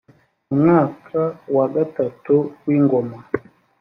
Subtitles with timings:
[0.47, 1.21] mu mwaka
[1.55, 2.33] wa gatatu
[2.65, 3.17] w ingoma